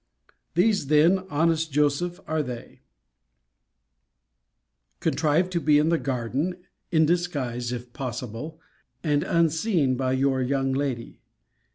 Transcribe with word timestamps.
These, 0.55 0.87
then, 0.87 1.19
honest 1.29 1.71
Joseph, 1.71 2.19
are 2.25 2.41
they: 2.41 2.81
Contrive 4.99 5.47
to 5.51 5.61
be 5.61 5.77
in 5.77 5.89
the 5.89 5.99
garden, 5.99 6.55
in 6.91 7.05
disguise, 7.05 7.71
if 7.71 7.93
possible, 7.93 8.59
and 9.03 9.21
unseen 9.21 9.95
by 9.97 10.13
your 10.13 10.41
young 10.41 10.73
lady. 10.73 11.19